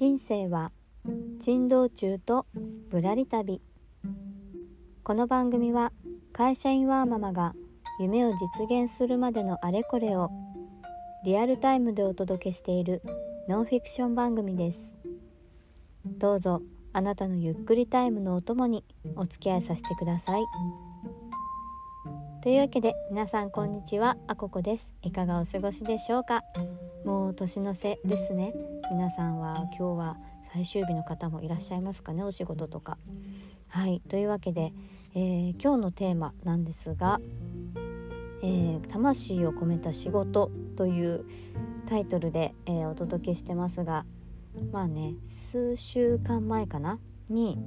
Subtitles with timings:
[0.00, 0.72] 人生は
[1.38, 2.46] 珍道中と
[2.88, 3.60] ぶらり旅。
[5.02, 5.92] この番組は
[6.32, 7.52] 会社員ワーママが
[8.00, 10.30] 夢を実現するまでのあれこれを
[11.26, 13.02] リアルタイムでお届けしている
[13.46, 14.96] ノンフィクション番組です。
[16.06, 16.62] どうぞ
[16.94, 18.86] あなたのゆっくりタイムのお供に
[19.16, 20.40] お付き合いさせてください。
[22.42, 24.16] というわけで皆さんこんにちは。
[24.28, 24.94] あここです。
[25.02, 26.40] いかがお過ごしでしょうか。
[27.04, 28.54] もう年の瀬ですね。
[28.90, 32.98] 皆さんは今日は最終日の方もいらっしゃいますかねお仕事とか。
[33.68, 34.72] はいというわけで、
[35.14, 37.20] えー、今日のテーマなんですが、
[38.42, 41.24] えー、魂を込めた仕事という
[41.86, 44.04] タイトルで、えー、お届けしてますが
[44.72, 46.98] まあね数週間前かな？
[47.28, 47.60] に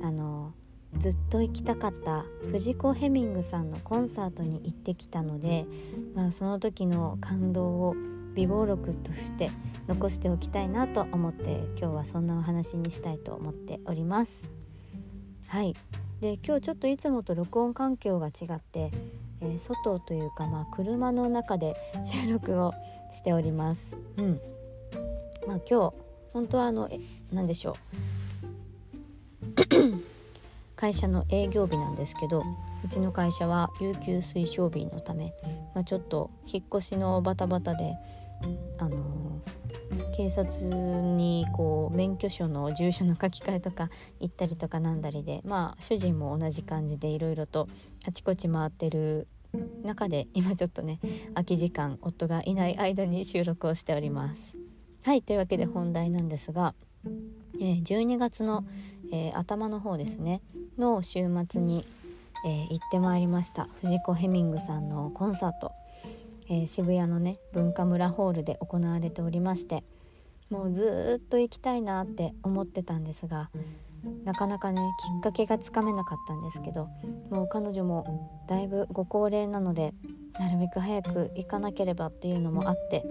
[0.00, 0.54] あの
[0.96, 5.66] ずっと行きたかった藤子ヘミングさんのコンサートに行ってきたので、
[6.14, 7.96] まあ、その時の感動を
[8.38, 9.50] 美貌録として
[9.88, 14.48] 残しておきたいなと思って今日はそんなお話にしたいと思っております。
[15.48, 15.74] はい
[16.20, 18.92] で今日ちょっといつもと録音環境が違って、
[19.40, 22.74] えー、外というか、まあ、車の中で収録を
[23.10, 23.96] しております。
[24.18, 24.40] うん
[25.48, 25.94] まあ、今日
[26.32, 27.00] 本当はあのえ
[27.32, 27.74] 何でしょう
[30.76, 32.44] 会社の営業日なんですけど
[32.84, 35.34] うちの会社は有給推奨日のため、
[35.74, 37.96] まあ、ちょっと引っ越しのバタバタで、
[38.78, 39.40] あの、
[40.16, 47.68] 警察にこう免許証の住所の書き換えとか行ったりとかなんだりでまあ主人も同じ感じでいろいろと
[48.04, 49.28] あちこち回ってる
[49.84, 50.98] 中で今ちょっとね
[51.34, 54.56] 空き時間夫がいない間に収録をしております。
[55.02, 56.74] はいというわけで本題なんですが、
[57.58, 58.64] えー、12月の、
[59.12, 60.42] えー、頭の方ですね
[60.76, 61.86] の週末に、
[62.44, 65.72] えー、行ってまいりました藤子ヘミングさんのコンサート、
[66.50, 69.84] えー、渋谷のね文化村ホールで行われておりまして
[70.50, 73.50] もうずっと行きたいなって思ってたんですが
[74.24, 76.88] なかなかねきっかけがつかめなかったんですけど
[77.30, 79.92] もう彼女もだいぶご高齢なので
[80.38, 83.04] なるべく早く行かなければっていうのもあって、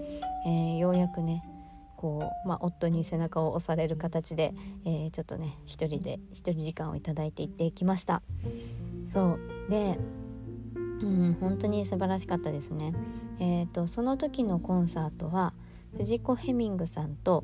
[0.46, 1.44] えー、ようやくね
[1.98, 4.54] こう、まあ、夫に背中を押される形で、
[4.86, 8.22] えー、ちょっとね一人で一人時間をいただいて行ってきました。
[9.06, 9.38] そ
[9.68, 9.70] う。
[9.70, 10.00] で
[11.02, 12.94] うん本当に素晴らしかったですね。
[13.40, 15.54] え、ー、とその時のコンサートは
[15.98, 17.44] 藤子ヘミングさんと、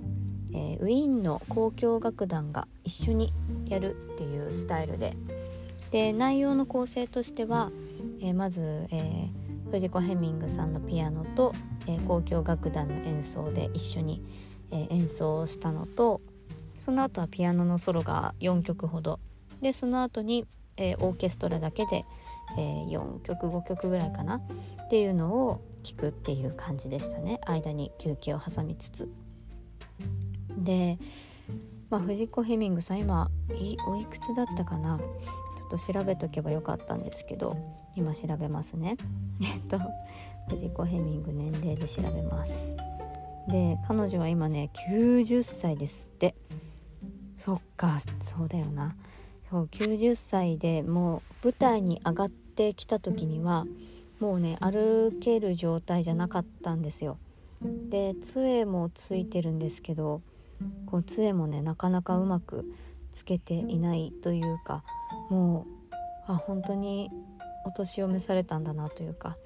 [0.53, 3.33] えー、ウィーンの交響楽団が一緒に
[3.65, 5.15] やるっていうスタイルで。
[5.91, 7.71] で内容の構成としては、
[8.19, 11.53] えー、まず、えー、藤子ヘミングさんのピアノと、
[11.85, 14.23] えー、交響楽団の演奏で一緒に、
[14.71, 16.19] え演奏をしたのと
[16.77, 19.19] その後はピアノのソロが4曲ほど。
[19.61, 20.45] でその後に、
[20.75, 22.05] えオーケストラだけで、
[22.57, 24.37] え4曲5曲ぐらいかな。
[24.85, 27.39] っていうのを聴くっていう感じでしたね。
[27.45, 29.09] 間に休憩を挟みつつ。
[30.57, 30.97] で、
[31.89, 33.29] まあ、藤子ヘミングさん今
[33.87, 34.97] おいくつだったかな。
[34.97, 37.57] ちょっと調べとけばよかったんですけど
[37.95, 38.97] 今調べますね。
[39.41, 39.79] えっと
[40.49, 42.75] 藤子ヘミング年齢で調べます。
[43.47, 46.35] で彼女は今ね90歳ですって。
[47.35, 48.95] そっかそうだよな。
[49.53, 53.67] そう90歳でもう舞台に上がってきた時には
[54.19, 57.19] もうね歩ける状態じゃなかったんですよ。
[57.61, 60.23] で杖もついてるんですけど
[60.87, 62.65] こう杖もねなかなかうまく
[63.13, 64.83] つけていないというか
[65.29, 65.93] もう
[66.31, 67.11] あ本当に
[67.67, 69.37] お年を召されたんだなというか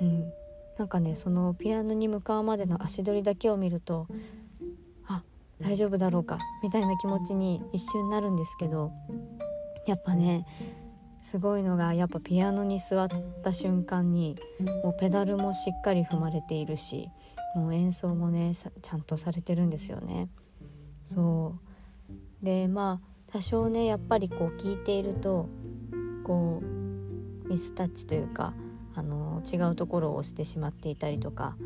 [0.00, 0.32] うん、
[0.78, 4.06] なんかねそのピアノに向かうまでの足取りだけを見ると
[5.06, 5.22] あ
[5.60, 8.92] 大丈夫だろうかみたいな気持ちに一瞬なるんですけど
[9.86, 10.46] やっぱね
[11.20, 13.08] すごいのがやっぱピアノに座っ
[13.42, 14.36] た瞬間に
[14.82, 17.08] もうペダルもしっかり踏まれているし
[17.54, 20.28] もう演奏もねちゃんとされてるんですよね。
[21.04, 21.56] そ
[22.42, 25.48] うでまあ多少ねやっぱりこう聞いていると
[26.24, 28.54] こうミスタッチというか
[28.94, 31.56] あの違うところを押してしまっていたりとか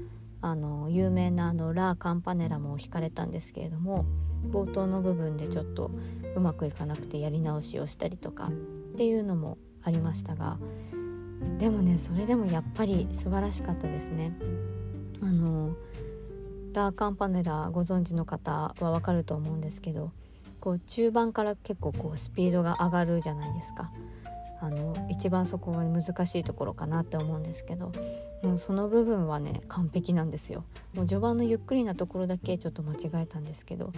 [0.40, 4.04] あの有名なあのラ・カンパネラも弾かれたんですけれども
[4.50, 5.90] 冒頭の部分でちょっと
[6.34, 10.58] うまくいかなくてやり直しをしたりとかっていうのもありましたが
[11.58, 14.32] でもねそれでもやっぱり素晴らしかったですね。
[15.22, 15.74] あの
[16.72, 20.12] ラー・カンパネラご存知の方はわかると思うんですけど
[20.60, 23.90] こう中盤から結構こうスピードが上がるじゃないですか。
[24.60, 27.90] あの一番そこが難しいところかなって思うんですけど
[28.42, 30.64] もうその部分はね完璧なんですよ
[30.94, 33.92] もう序盤のゆっくりなところだけちょっと間違えたんですけど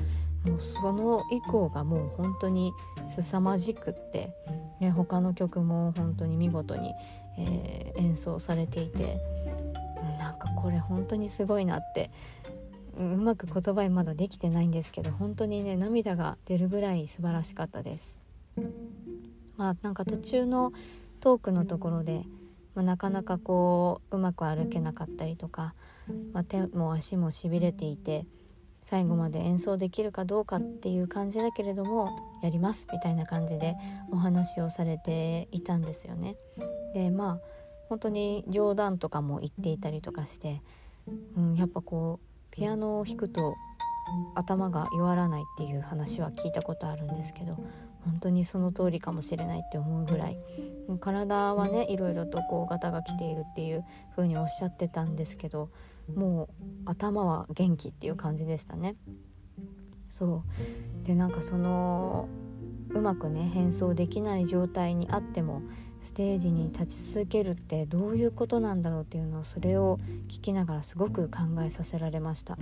[0.47, 2.73] もうその以降がもう本当に
[3.09, 4.31] 凄まじくって、
[4.81, 6.95] ね、他の曲も本当に見事に、
[7.39, 9.19] えー、演奏されていて
[10.19, 12.11] なんかこれ本当にすごいなって
[12.97, 18.19] うまく言葉にまだできてないんですけど本当にね涙が出るぐらい素晴らしかったです。
[19.57, 20.73] まあなんか途中の
[21.19, 22.25] トークのところで、
[22.75, 25.75] まあ、なかなかこううまく歩けなかったりとか、
[26.33, 28.27] まあ、手も足もしびれていて
[28.83, 33.77] 最後まで演奏できるかどうかっていう感じだけれどもやりますみたいな感じで
[34.11, 36.37] お話をされていたんですよね。
[36.95, 37.41] でまあ
[37.91, 40.63] 本当に冗談とかも言っていたりとかして、
[41.37, 43.57] うん、やっぱこうピアノを弾くと
[44.35, 47.59] 頭が弱らないっていう話は聞いたことあるんですけど
[48.05, 50.39] 本当にその通りかもしれないって思うぐらい
[51.01, 53.85] 体はねいろいろとこうガタが来ているっていう
[54.17, 55.71] 風におっしゃってたんですけど
[56.15, 58.97] もう頭は元気っていう感じでしたね。
[60.09, 60.43] そ
[61.05, 62.29] うでなんかその
[62.91, 65.61] うまくね変装できない状態にあっても
[66.01, 69.99] ステージに立ち続けるってどういうことなんだろうっていうのをそれを
[70.29, 72.57] 聞きながらすごく考えさせられました。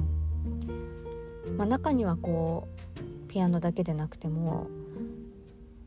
[1.56, 2.66] まあ、中にはこ
[2.98, 4.66] うピアノだけでなくても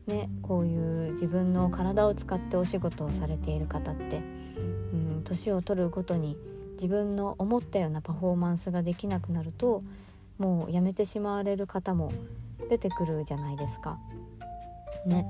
[0.06, 4.22] ね、こういう自分の体を使ってお仕事をされている方って
[5.24, 6.36] 年を取るごとに
[6.74, 9.82] 自分の思ったようなパフォーマンスができなくなると
[10.38, 12.12] もうやめてしまわれる方も
[12.68, 13.98] 出てくるじゃないですか。
[15.06, 15.26] ね、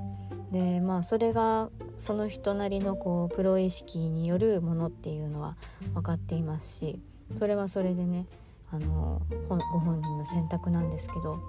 [0.51, 5.55] でまあそれがその人なりのこうプロ意識によるものっていうのは
[5.93, 6.99] 分かっていますし
[7.37, 8.25] それはそれでね
[8.69, 11.39] あのご本人の選択なんですけど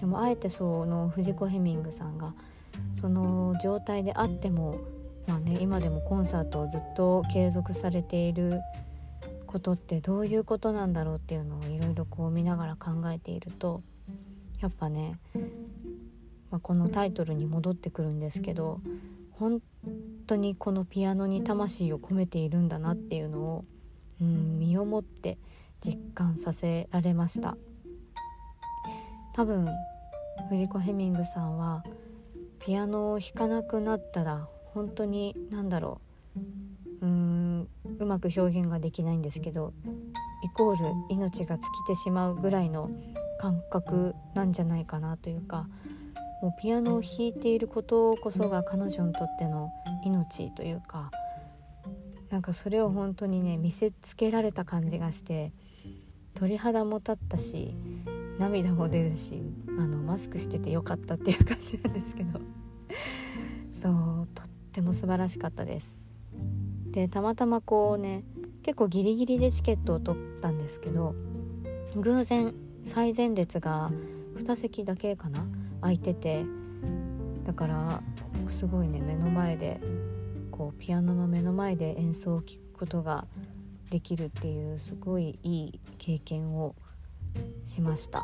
[0.00, 2.34] でもあえてその藤子ヘミングさんが
[3.00, 4.78] その状態であっても、
[5.26, 8.60] まあね、今でもコンサートをずっと継続されている
[9.46, 13.82] ことってどういうことなんだろうっていうのをいろいろこう見ながら考えていると
[14.60, 15.18] やっぱね、
[16.50, 18.80] まあ、このタイトルに戻ってくるんですけど
[19.32, 19.60] 本
[20.26, 23.64] 当にこのピアノに魂を込めているんだなっていうのを、
[24.20, 25.38] うん、身をもって
[25.84, 27.56] 実感させられました。
[29.34, 29.68] 多分
[30.48, 31.84] 藤子ヘミングさんは
[32.64, 36.00] ピアノを弾かなくなったら本当に何だろ
[36.34, 36.40] う。
[37.02, 37.68] うーん
[37.98, 39.74] うまく表現ができないんですけど
[40.42, 42.90] イコール命が尽きてしまうぐらいの
[43.38, 45.68] 感覚なんじゃないかなというか
[46.40, 49.70] もうピアノを弾いていることこそが彼女にとっての
[50.06, 51.10] 命というか
[52.30, 55.52] なんかそれを本当にね見せつけられた感じがして
[56.32, 57.74] 鳥肌も立ったし
[58.38, 59.42] 涙も出るし
[59.78, 62.40] あのマスクしててよかったっていう感じなんですけど。
[63.74, 65.98] そうとっても素晴らしかったです。
[66.90, 68.24] でたまたまこうね
[68.62, 71.14] 結構ギリギリでチケットを取ったんですけど
[71.96, 73.90] 偶然最前列が
[74.36, 75.46] 2席だけかな
[75.80, 76.44] 空いてて。
[77.44, 78.02] だから
[78.48, 79.80] すごいね目の前で
[80.50, 83.26] こうピアノの目の前で演奏を聴くことが
[83.90, 86.74] できるっていうすごいいい経験を
[87.64, 88.22] しました。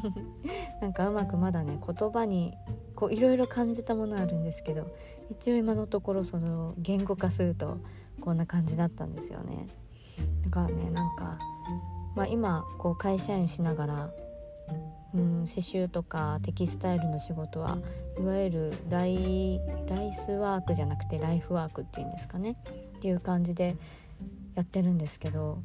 [0.80, 2.54] なんかうまくまだね言葉に
[2.94, 4.86] こういろいろ感じたものあるんですけど
[5.30, 7.78] 一応今のところその言語化すると
[8.20, 9.68] こんな感じだったんですよね。
[10.44, 11.38] だからねなんか、
[12.14, 14.10] まあ、今こう会社員しながら
[15.14, 17.78] うん刺繍とかテキスタイルの仕事は
[18.18, 22.56] いわゆるライライスワークじゃなくてライフワークっていうんですかね。
[22.96, 23.76] っていう感じで
[24.54, 25.58] やってるんですけど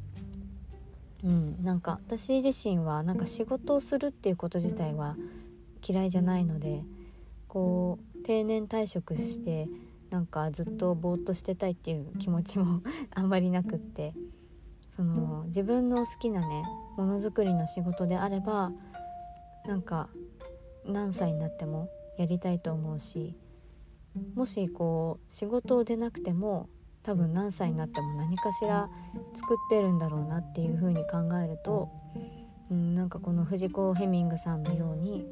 [1.24, 5.16] うん、なんか私自身はなんか仕事をするっていうこと自体は
[5.86, 6.82] 嫌いじゃないので
[7.48, 9.68] こう定年退職して
[10.10, 12.82] なんかずっとぼーっとしてたいっていう気持ちも
[13.14, 14.14] あんまりなくって
[14.90, 16.64] その自分の好きなね
[16.96, 18.72] ものづくりの仕事であれば
[19.66, 20.08] なんか
[20.84, 23.36] 何歳になってもやりたいと思うし
[24.34, 26.68] もしこう仕事を出なくても
[27.02, 28.88] 多分何歳になっても何かしら
[29.34, 31.90] 作ってるんだろうなっていう風に考えると、
[32.70, 35.26] うん、なんかこの藤子ヘミングさんのように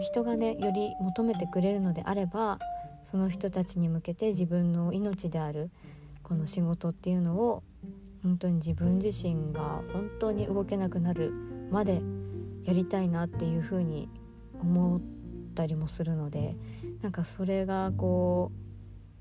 [0.00, 2.58] 人がねより求めてくれるのであれば
[3.04, 5.70] その人たちに向けて自分の命である
[6.22, 7.62] この仕事っていうのを
[8.22, 11.32] 本当に自分自身が本当に動けなくなる
[11.70, 12.02] まで
[12.64, 14.08] やりたいなっていうふうに
[14.60, 15.00] 思っ
[15.54, 16.56] たりもするので
[17.00, 18.69] なんかそれがこう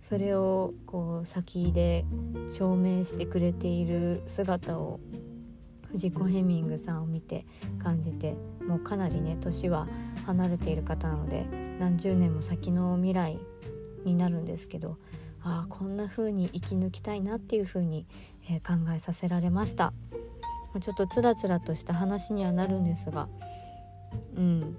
[0.01, 2.05] それをこう先で
[2.49, 4.99] 証明してくれている姿を
[5.91, 7.45] 藤子ヘミングさんを見て
[7.81, 8.35] 感じて
[8.67, 9.87] もうかなりね年は
[10.25, 11.45] 離れている方なので
[11.79, 13.39] 何十年も先の未来
[14.05, 14.97] になるんですけど
[15.41, 18.05] ああこんな風に生き抜きたいなっていう風に、
[18.49, 19.93] えー、考えさせられました。
[20.81, 23.27] ちょっとつらつらとした話にはなるんですが
[24.35, 24.77] うん。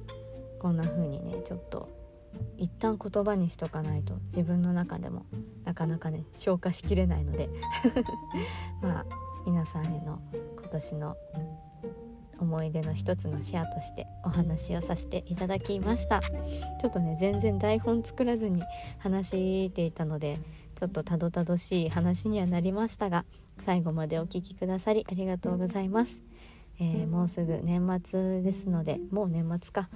[0.61, 1.89] こんな風にねちょっと
[2.57, 5.27] 一旦言葉にしとかないと自分の中でも
[5.65, 7.49] なかなかね消化しきれないので
[8.83, 9.07] まあ
[9.47, 10.21] 皆さんへの
[10.59, 11.17] 今年の
[12.39, 16.21] 思い出の一つのシェアとしてお話をさせていただきました。
[16.21, 18.63] ちょっとね全然台本作らずに
[18.99, 20.39] 話していたので
[20.79, 23.25] ちょっとたどたどしい話にはなりましたが
[23.59, 26.23] 最後までお聴きくださりありがとうございます、
[26.79, 29.91] えー、もうすぐ年末ですのでもう年末か。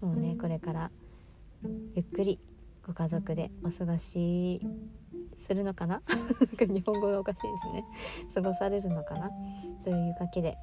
[0.00, 0.90] もうねこれから
[1.94, 2.38] ゆっくり
[2.86, 4.60] ご家族でお過ごし
[5.36, 6.02] するのかな？
[6.58, 7.84] 日本語がおかしいですね。
[8.34, 9.30] 過ごされるのかな？
[9.84, 10.58] というわけで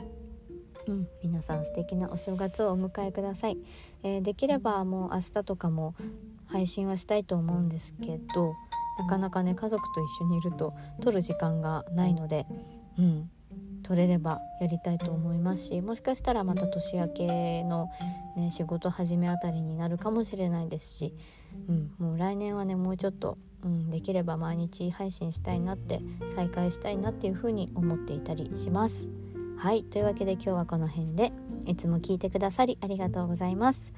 [0.88, 3.58] うん、皆さん素敵なお正月をお迎えください、
[4.04, 5.96] えー、できればもう明日とかも
[6.46, 8.54] 配信はしたいと思うんですけど
[9.00, 12.46] なかなかね家族と一緒にいると撮る時間がないので、
[12.98, 13.30] うん、
[13.86, 17.92] 撮れればやりたいと思いますしもしかしたらまた年明けの、
[18.36, 21.13] ね、仕事始めあたりになるかもしれないですし、
[21.70, 26.00] うん、もう来年はねもうちょっとうん、できれば毎日配信したいなって
[26.36, 29.10] 再開したいなっていうふうに思っていたりします。
[29.58, 31.32] はいというわけで今日はこの辺で
[31.65, 33.92] いつも聞いてくださりありがとうございます。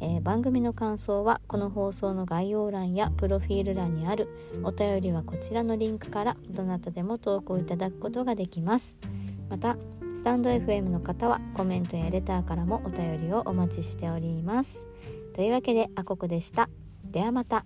[0.00, 4.28] えー、番組の感想はこの放送の概要欄やプロフィール欄にある
[4.62, 8.96] お便りはこちらのリンクからどなたでも投稿いただくことができます
[9.48, 9.76] また
[10.14, 14.86] スタンド FM の方はコメントやレターからもお便りをお待ちしております。
[15.34, 16.68] というわけであここでした。
[17.04, 17.64] ではまた。